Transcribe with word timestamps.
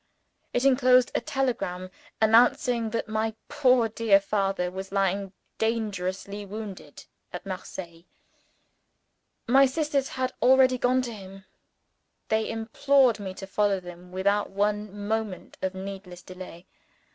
It 0.51 0.65
enclosed 0.65 1.11
a 1.13 1.21
telegram, 1.21 1.91
announcing 2.19 2.89
that 2.89 3.07
my 3.07 3.35
poor 3.49 3.87
dear 3.87 4.19
father 4.19 4.71
was 4.71 4.91
lying 4.91 5.31
dangerously 5.59 6.43
wounded 6.43 7.05
at 7.31 7.45
Marseilles. 7.45 8.05
My 9.45 9.67
sisters 9.67 10.09
had 10.17 10.33
already 10.41 10.79
gone 10.79 11.03
to 11.03 11.13
him: 11.13 11.45
they 12.29 12.49
implored 12.49 13.19
me 13.19 13.35
to 13.35 13.45
follow 13.45 13.79
them 13.79 14.11
without 14.11 14.49
one 14.49 15.05
moment 15.07 15.59
of 15.61 15.75
needless 15.75 16.23
delay. 16.23 16.65